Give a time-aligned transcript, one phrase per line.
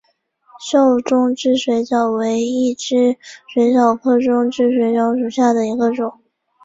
[0.67, 3.17] 瘦中肢水蚤为异肢
[3.53, 6.19] 水蚤科中肢水蚤属下的一个种。